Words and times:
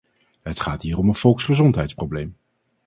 Het 0.41 0.59
gaat 0.59 0.81
hier 0.81 0.97
om 0.97 1.07
een 1.07 1.15
volksgezondheidsprobleem. 1.15 2.35